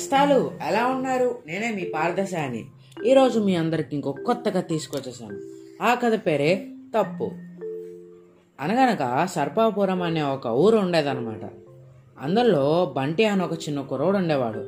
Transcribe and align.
నేస్తాలు 0.00 0.50
ఎలా 0.66 0.86
ఉన్నారు? 0.86 1.38
నేనే 1.46 1.72
మీ 1.72 1.84
పారదశాని 1.84 2.64
ఈరోజు 3.06 3.40
మీ 3.40 3.56
అందరికి 3.56 3.88
ఇంకొక 3.92 4.20
కొత్తగా 4.20 4.60
తీసుకొచ్చేసాను. 4.60 5.40
ఆ 5.84 5.94
కథ 5.94 6.20
పేరే 6.26 6.66
తప్పు. 6.98 7.24
అనగనగా 8.60 9.26
సర్పాపురం 9.26 10.02
అనే 10.02 10.22
ఒక 10.22 10.46
ఊరు 10.46 10.76
ఉండేదన్నమాట. 10.76 11.50
అందులో 12.20 12.94
బంటి 12.96 13.24
అని 13.24 13.42
ఒక 13.42 13.52
చిన్న 13.52 13.80
కుర్రోడు 13.80 14.16
ఉండేవాడు. 14.16 14.66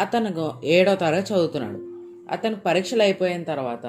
అతను 0.00 0.52
ఏడో 0.64 0.94
తరగతి 0.94 1.34
చదువుతున్నాడు. 1.34 1.78
అతనికి 2.32 2.60
పరీక్షలు 2.60 3.02
అయిపోయిన 3.02 3.42
తర్వాత 3.42 3.86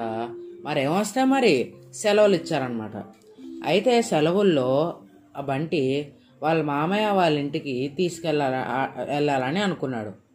మరేమొస్తే 0.64 1.24
మరి 1.24 1.72
సెలవులు 1.94 2.34
ఇచ్చారనమాట 2.34 3.04
అయితే 3.64 4.02
సెలవుల్లో 4.02 4.96
ఆ 5.36 5.40
బంటి 5.40 6.12
వాళ్ళ 6.42 6.62
మామయ్య 6.62 7.06
వాళ్ళ 7.06 7.38
ఇంటికి 7.38 7.92
తీసుకెళ్ళాల 7.96 8.54
వెళ్ళాలని 9.10 9.60
అనుకున్నాడు. 9.60 10.29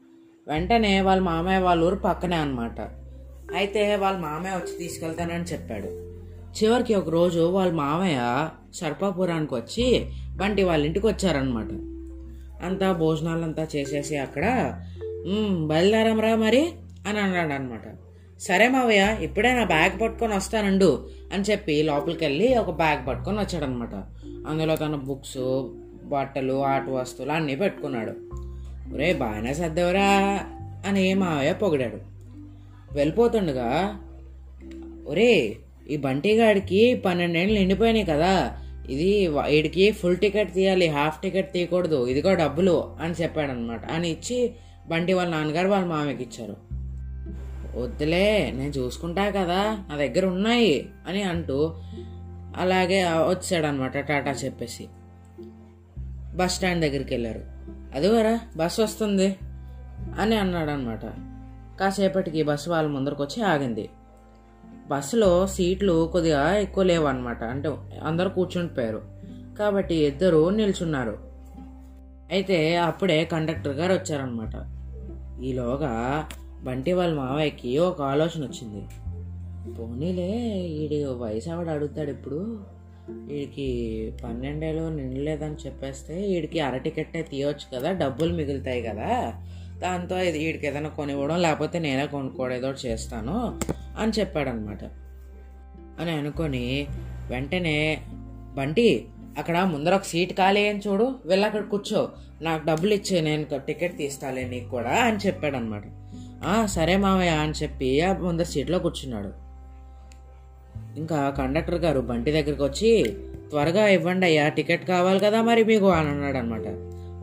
వెంటనే 0.47 1.01
వాళ్ళ 1.01 1.21
మామయ్య 1.21 1.59
వాళ్ళ 1.59 1.83
ఊరు 1.83 1.95
పక్కనే 1.95 2.35
అనమాట 2.35 2.79
అయితే 3.55 3.95
వాళ్ళ 3.95 4.17
మామయ్య 4.17 4.55
వచ్చి 4.55 4.77
తీసుకెళ్తానని 4.77 5.43
చెప్పాడు. 5.43 5.89
చివరికి 6.57 6.95
ఒక 6.95 7.09
రోజు 7.09 7.39
వాళ్ళ 7.47 7.71
మామయ్య 7.73 8.19
సర్పాపురానికి 8.73 9.55
వచ్చి 9.55 9.85
బంటి 10.35 10.63
వాళ్ళ 10.63 10.85
ఇంటికి 10.85 11.07
వచ్చారనమాట 11.07 11.71
అంతా 12.63 12.91
భోజనాలంతా 12.93 13.67
చేసేసి 13.75 14.17
అక్కడ 14.17 14.45
"మ్మ్, 15.27 15.67
బయలుదేరాంరా 15.67 16.35
మరి 16.35 16.61
అని 17.07 17.19
అన్నాడు 17.19 17.53
అనమాట 17.53 17.85
సరే 18.39 18.67
మావయ్య 18.67 19.17
ఇప్పుడే 19.21 19.53
నా 19.53 19.63
బ్యాగ్ 19.65 20.01
పట్టుకొని 20.01 20.35
వస్తానండు 20.35 20.89
అని 21.33 21.43
చెప్పి 21.43 21.83
లోపలికి 21.83 22.25
వెళ్ళి 22.25 22.57
ఒక 22.57 22.71
బ్యాగ్ 22.75 23.07
పట్టుకొని 23.07 23.39
వచ్చాడనమాట 23.39 23.95
అందులో 24.47 24.75
తన 24.75 24.95
బుక్స్ 25.05 25.39
బట్టలు 26.05 26.65
ఆట 26.65 26.89
వస్తువులు 26.89 27.31
అన్నీ 27.31 27.55
పెట్టుకున్నాడు. 27.55 28.13
ఒరే 28.93 29.13
బాగానే 29.13 29.53
సర్దేవరా 29.53 30.41
అని 30.85 31.13
మావయ్య 31.13 31.53
పొగిడాడు. 31.53 31.99
వెళ్ళిపోతుండగా 32.95 33.99
ఒరే 35.07 35.55
ఈ 35.89 35.97
బంటిగాడికి 35.97 36.95
పన్నెండేళ్ళు 36.95 37.59
నిండిపోయినాయి 37.59 38.05
కదా 38.05 38.57
ఇది 38.89 39.27
వీడికి 39.27 39.91
ఫుల్ 39.91 40.17
టికెట్ 40.17 40.53
తీయాలి 40.53 40.87
హాఫ్ 40.87 41.21
టికెట్ 41.21 41.53
తీయకూడదు 41.53 42.07
ఇదిగో 42.07 42.33
డబ్బులు 42.33 42.95
అని 43.01 43.13
చెప్పాడనమాట 43.13 43.85
అని 43.91 44.09
ఇచ్చి 44.09 44.51
బంటి 44.87 45.13
వాళ్ళ 45.13 45.31
నాన్నగారు 45.31 45.67
వాళ్ళ 45.67 45.85
మామయ్యకి 45.85 46.23
ఇచ్చారు. 46.23 46.55
వద్దులే 47.79 48.51
నేను 48.55 48.69
చూసుకుంటా 48.69 49.29
కదా 49.29 49.85
నా 49.89 49.95
దగ్గర 49.95 50.25
ఉన్నాయి 50.25 50.89
అని 51.07 51.21
అంటూ 51.21 51.73
అలాగే 52.57 53.03
వచ్చాడనమాట 53.03 53.97
టాటా 53.97 54.31
చెప్పేసి. 54.31 54.87
బస్ 56.35 56.55
స్టాండ్ 56.55 56.81
దగ్గరికి 56.81 57.13
వెళ్ళారు. 57.13 57.54
అదిగోరా 57.95 58.39
బస్సు 58.57 58.81
వస్తుంది 58.81 59.35
అని 60.19 60.35
అన్నాడు 60.35 60.69
అనమాట 60.69 61.05
కాసేపటికి 61.79 62.43
బస్సు 62.43 62.69
వాళ్ళ 62.69 62.89
ముందరకు 62.89 63.23
వచ్చి 63.23 63.43
ఆగింది. 63.43 63.89
బస్సులో 64.87 65.47
సీట్లు 65.47 66.09
కొద్దిగా 66.11 66.55
ఎక్కువ 66.55 66.83
లేవు 66.83 67.05
అనమాట 67.05 67.43
అంటే 67.43 67.69
అందరూ 68.03 68.29
కూర్చుండిపోయారు. 68.29 69.01
కాబట్టి 69.59 69.95
ఇద్దరు 69.95 70.49
నిల్చున్నారు. 70.49 71.17
అయితే 72.31 72.75
అప్పుడే 72.75 73.25
కండక్టర్ 73.25 73.73
గారు 73.73 73.93
వచ్చారనమాట 73.93 74.55
ఈలోగా 75.43 76.25
బంటి 76.63 76.93
వాళ్ళ 76.93 77.13
మావయ్యకి 77.15 77.77
ఒక 77.77 78.01
ఆలోచన 78.01 78.43
వచ్చింది 78.43 78.87
పోనీలే 79.73 80.31
వీడి 80.79 81.05
వయసు 81.05 81.49
ఆవిడ 81.49 81.67
అడుగుతాడు 81.67 82.09
ఇప్పుడు? 82.09 82.59
వీడికి 83.09 84.11
పన్నెండేళ్ళు 84.23 84.89
నిండలేదని 84.89 85.55
చెప్పేస్తే 85.65 86.27
వీడికి 86.27 86.59
అర 86.59 86.77
టికెట్టే 86.77 87.21
తీయవచ్చు 87.21 87.77
కదా 87.77 87.91
డబ్బులు 87.91 88.33
మిగులుతాయి 88.33 88.81
కదా. 88.81 89.33
దాంతో 89.79 90.19
ఇది 90.19 90.45
వీడికి 90.45 90.67
ఏదైనా 90.67 90.89
కొనివ్వడం 90.89 91.41
లేకపోతే 91.41 91.79
నేనే 91.79 92.05
కొనుక్కోవడం 92.05 92.55
ఏదో 92.55 92.69
ఒకటి 92.69 92.87
చేస్తాను 92.87 93.59
అని 93.99 94.11
చెప్పాడనమాట. 94.19 94.83
అని 96.01 96.11
అనుకొని 96.11 96.87
వెంటనే 97.29 98.01
బంటి 98.55 99.07
అక్కడ 99.37 99.63
ముందర 99.63 99.95
ఒక 99.95 100.03
సీట్ 100.03 100.33
ఖాళీ 100.33 100.67
అని 100.67 100.79
చూడు 100.79 101.15
వెళ్ళి 101.25 101.47
అక్కడ 101.47 101.63
కూర్చో. 101.63 102.09
నాకు 102.41 102.67
డబ్బులు 102.67 102.93
ఇచ్చే 102.93 103.21
నేను 103.21 103.45
టికెట్ 103.57 103.97
తీస్తాలే 103.97 104.47
నీకు 104.47 104.69
కూడా 104.69 104.89
అని 104.89 105.17
చెప్పాడనమాట. 105.17 105.83
సరే 106.65 106.97
మామయ్య 106.97 107.29
అని 107.29 107.53
చెప్పి 107.63 108.01
ఆ 108.01 108.13
ముందర 108.13 108.43
సీట్లో 108.43 108.79
కూర్చున్నాడు. 108.79 109.44
ఇంకా 110.97 111.29
కండక్టర్ 111.29 111.75
గారు 111.75 111.99
బంటి 111.99 112.31
దగ్గరికి 112.31 112.63
వచ్చి 112.63 113.17
త్వరగా 113.49 113.87
ఇవ్వండి 113.87 114.25
అయ్యా 114.25 114.49
టికెట్ 114.49 114.87
కావాలి 114.87 115.19
కదా 115.19 115.41
మరి 115.41 115.63
మీకు 115.63 115.89
అని 115.89 116.09
అన్నాడు 116.09 116.37
అనమాట 116.37 116.67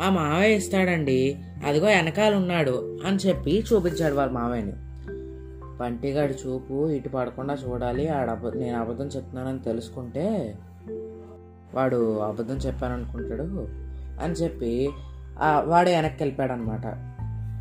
మా 0.01 0.11
మావయ్య 0.11 0.57
ఇస్తాడండి 0.57 1.39
అదిగో 1.67 1.87
వెనకాల 1.87 2.35
ఉన్నాడు 2.35 3.01
అని 3.07 3.17
చెప్పి 3.17 3.65
చూపించాడు 3.73 4.15
వాళ్ళ 4.15 4.33
మావయ్యని. 4.33 4.73
బంటిగాడి 5.81 6.35
చూపు 6.35 6.91
ఇటు 6.91 7.09
పడకుండా 7.09 7.55
చూడాలి 7.55 8.09
ఆడ 8.09 8.31
నేను 8.55 8.81
అబద్ధం 8.81 9.07
చెప్తున్నానని 9.07 9.59
తెలుసుకుంటే 9.59 10.55
వాడు 11.75 12.19
అబద్ధం 12.19 12.57
చెప్పాను 12.57 12.95
అనుకుంటాడు 12.95 13.69
అని 14.23 14.33
చెప్పి 14.33 14.91
వాడు 15.65 15.89
వెనక్కి 15.89 16.23
వెళ్ళిపోయాడు 16.23 16.53
అనమాట 16.53 16.87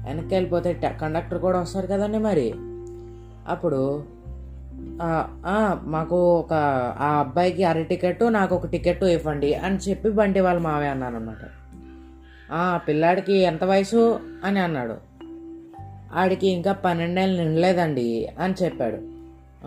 వెనక్కి 0.07 0.35
వెళ్ళిపోతే 0.35 0.73
కండక్టర్ 1.01 1.39
కూడా 1.39 1.59
వస్తారు 1.59 1.87
కదండి 1.87 2.17
మరి. 2.17 2.53
అప్పుడు 3.47 4.03
మాకు 5.83 6.39
ఒక 6.39 6.53
ఆ 6.99 7.19
అబ్బాయికి 7.19 7.63
అర 7.63 7.81
టికెట్ 7.81 8.33
నాకు 8.33 8.55
ఒక 8.55 8.65
టికెట్ 8.65 9.03
ఇవ్వండి 9.03 9.53
అని 9.53 9.77
చెప్పి 9.77 10.09
బండి 10.09 10.39
వాళ్ళ 10.39 10.61
మావయ్య 10.61 10.89
అన్నాను 10.89 11.15
అనమాట 11.15 11.37
పిల్లాడికి 12.87 13.33
ఎంత 13.33 13.63
వయసు 13.63 14.19
అని 14.43 14.59
అన్నాడు. 14.59 14.95
ఆడికి 16.13 16.47
ఇంకా 16.47 16.71
పన్నెండేళ్ళు 16.71 17.43
నిండలేదండి 17.43 18.29
అని 18.39 18.53
చెప్పాడు. 18.63 18.95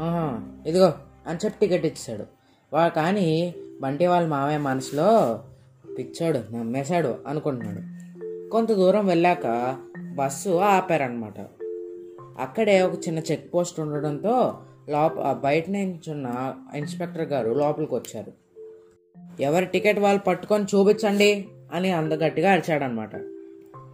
"ఆహా, 0.00 0.40
ఇదిగో 0.66 0.94
అని 1.26 1.38
చెప్పి 1.44 1.58
టికెట్ 1.60 1.86
ఇచ్చాడు. 1.86 2.24
వా 2.72 2.88
కానీ 2.88 3.54
బంటి 3.80 4.06
వాళ్ళ 4.06 4.28
మావయ్య 4.28 4.58
మనసులో 4.58 5.40
పిచ్చాడు 5.98 6.38
నమ్మేశాడు 6.38 7.14
అనుకుంటున్నాడు. 7.26 7.94
కొంత 8.50 8.72
దూరం 8.72 9.06
వెళ్ళాక 9.06 9.76
బస్సు 10.14 10.50
ఆపారనమాట 10.50 11.40
అక్కడే 12.40 12.82
ఒక 12.82 12.92
చిన్న 12.92 13.18
చెక్ 13.18 13.54
పోస్ట్ 13.54 13.80
ఉండడంతో 13.80 14.58
లోప 14.88 15.32
బయట 15.32 15.70
నించున్న 15.70 16.54
ఇన్స్పెక్టర్ 16.74 17.22
గారు 17.22 17.50
లోపలికి 17.52 17.94
వచ్చారు 17.94 18.32
ఎవరి 19.42 19.66
టికెట్ 19.66 19.98
వాళ్ళు 19.98 20.20
పట్టుకొని 20.22 20.64
చూపించండి 20.64 21.44
అని 21.72 21.90
అందగట్టిగా 21.90 22.52
అరిచాడనమాట. 22.52 23.16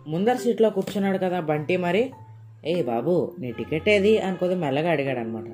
ముందర 0.09 0.35
సీట్లో 0.35 0.71
కూర్చున్నాడు 0.71 1.19
కదా 1.19 1.41
బంటి 1.41 1.77
మరి. 1.77 2.11
ఏ 2.65 2.83
బాబు 2.83 3.33
నీ 3.41 3.53
టికెట్ 3.53 3.89
ఏది? 3.89 4.19
అని 4.19 4.37
కొద్ది 4.37 4.57
మెల్లగా 4.57 4.91
అడిగాడు 4.91 5.19
అనమాట 5.19 5.45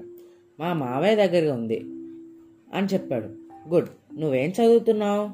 మా 0.61 0.73
మావయ్య 0.73 1.27
దగ్గర 1.27 1.53
ఉంది 1.53 1.81
అని 2.75 2.87
చెప్పాడు. 2.95 3.29
గుడ్ 3.69 4.21
నువ్వేం 4.21 4.51
చదువుతున్నావు? 4.51 5.31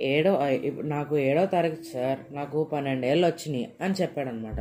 ఏడో 0.00 0.46
ఇప్పుడు 0.48 0.86
నాకు 0.86 1.18
ఏడో 1.18 1.46
తరగతి 1.46 1.84
సార్ 1.94 2.34
నాకు 2.34 2.64
పన్నెండేళ్ళు 2.64 3.26
వచ్చినాయి 3.26 3.72
అని 3.80 3.94
చెప్పాడనమాట. 4.02 4.56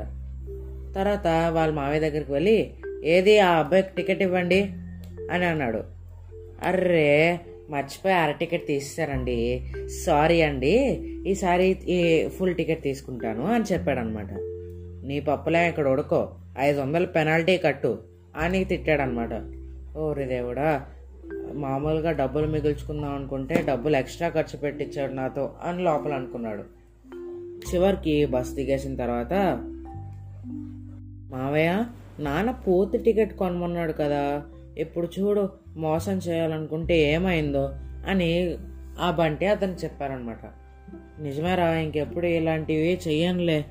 తర్వాత 0.95 1.27
వాళ్ళ 1.27 1.73
మావయ్య 1.73 1.99
దగ్గరికి 1.99 2.31
వెళ్ళి 2.31 2.73
ఏది 3.05 3.39
ఆ 3.39 3.59
అబ్బాయికి 3.59 3.89
టికెట్ 3.97 4.21
ఇవ్వండి? 4.21 4.63
అని 5.31 5.45
అన్నాడు. 5.45 5.83
అర్రే 6.63 7.39
మర్చిపోయి 7.69 8.15
అర 8.15 8.31
టికెట్ 8.31 8.67
తీస్తారండి 8.67 9.67
సారీ 10.05 10.41
అండి 10.41 10.73
ఈసారి 11.27 11.65
ఈ 11.87 12.29
ఫుల్ 12.29 12.55
టికెట్ 12.55 12.83
తీసుకుంటాను 12.83 13.45
అని 13.45 13.63
చెప్పాడనమాట. 13.73 14.27
నీ 15.07 15.19
పప్పులే 15.19 15.69
ఇక్కడ 15.69 15.87
ఉడకో. 15.87 16.31
ఐదు 16.59 16.81
వందలు 16.81 17.05
పెనాల్టీ 17.05 17.57
కట్టు 17.57 17.97
అని 18.37 18.63
తిట్టాడనమాట. 18.63 19.29
ఓరి 19.97 20.25
దేవుడా 20.25 20.85
మామూలుగా 21.53 22.11
డబ్బులు 22.11 22.47
మిగుల్చుకుందాం 22.47 23.15
అనుకుంటే 23.15 23.65
డబ్బులు 23.69 23.97
ఎక్స్ట్రా 23.97 24.29
ఖర్చు 24.29 24.57
పెట్టించాడు 24.57 25.13
నాతో 25.13 25.53
అని 25.63 25.83
లోపల 25.83 26.13
అనుకున్నాడు. 26.13 26.63
చివరికి 27.73 28.25
బస్ 28.25 28.53
దిగేసిన 28.53 28.95
తర్వాత 28.95 29.33
మావయ్య 31.31 31.85
నాన్న 32.19 32.51
పూర్తి 32.51 32.97
టికెట్ 32.97 33.37
కొనమన్నాడు 33.37 33.93
కదా 33.93 34.43
ఇప్పుడు 34.77 35.09
చూడు 35.19 35.49
మోసం 35.77 36.11
చేయాలనుకుంటే 36.11 36.97
ఏమైందో 36.99 37.73
అని 38.07 38.55
ఆ 38.99 39.11
బంటి 39.11 39.45
అతను 39.45 39.71
చెప్పారనమాట 39.71 40.37
నిజమేరా 41.19 41.73
ఇంకెప్పుడు 41.73 42.25
ఇలాంటివి 42.25 42.99
చెయ్యనులే 43.07 43.65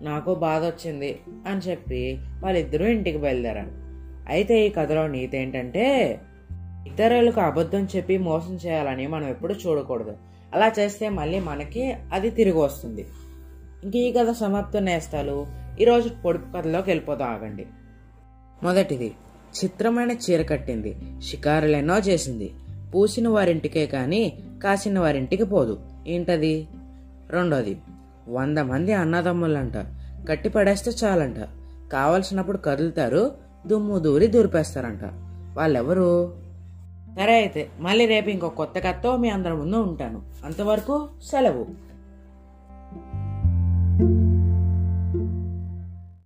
నాకు 0.00 0.34
బాధ 0.34 0.64
వచ్చింది 0.64 1.18
అని 1.46 1.60
చెప్పి 1.60 2.18
వాళ్ళిద్దరూ 2.42 2.86
ఇంటికి 2.86 3.18
బయలుదేరారు. 3.18 3.70
అయితే 4.28 4.66
ఈ 4.66 4.68
కథలో 4.68 5.06
నీతి 5.06 5.38
ఏంటంటే 5.38 6.18
ఇతరులకు 6.86 7.40
అబద్ధం 7.40 7.88
చెప్పి 7.96 8.18
మోసం 8.18 8.58
చేయాలని 8.66 9.06
మనం 9.06 9.28
ఎప్పుడు 9.28 9.54
చూడకూడదు. 9.54 10.16
అలా 10.54 10.72
చేస్తే 10.78 11.08
మళ్ళీ 11.08 11.40
మనకి 11.40 11.94
అది 12.12 12.30
తిరిగి 12.30 12.58
వస్తుంది. 12.58 13.06
ఇంక 13.84 13.96
ఈ 13.96 14.12
కథ 14.12 14.30
సమాప్తం 14.30 14.84
నేస్తాలు. 14.84 15.46
ఈరోజు 15.80 16.08
పొడుపు 16.08 16.58
కథలోకి 16.58 16.90
వెళ్ళిపోతాం 16.90 17.28
ఆగండి. 17.28 17.66
మొదటిది 18.62 19.14
చిత్రమైన 19.64 20.10
చీర 20.10 20.42
కట్టింది 20.42 20.96
షికారులెన్నో 21.22 21.98
చేసింది. 21.98 22.52
పూసిన 22.94 23.28
వారింటికే 23.28 23.86
కానీ 23.86 24.38
కాసిన 24.64 24.98
వారింటికి 24.98 25.44
పోదు. 25.44 25.78
ఏంటది? 26.06 26.68
రెండోది 27.30 27.78
వంద 28.28 28.58
మంది 28.58 28.92
అన్నదమ్ములంట. 28.92 29.72
కట్టి 30.28 30.48
పడేస్తే 30.48 30.90
చాలంట. 31.04 31.36
కావలసినప్పుడు 31.92 32.56
కదులుతారు 32.56 33.32
దుమ్ము 33.66 33.98
దూరి 33.98 34.26
దూరిపేస్తారంట. 34.26 35.00
వాళ్ళెవరు? 35.58 36.36
సరే 37.16 37.34
అయితే 37.34 37.70
మళ్ళీ 37.80 38.06
రేపు 38.06 38.28
ఇంకో 38.28 38.48
కొత్త 38.48 38.78
కథతో 38.78 39.16
మీ 39.16 39.28
అందరి 39.28 39.54
ముందు 39.54 39.76
ఉంటాను. 39.76 40.22
అంతవరకు 40.44 41.08
సెలవు. 41.30 41.85